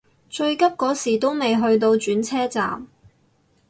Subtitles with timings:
[0.31, 2.87] 最急嗰時都未去到轉車站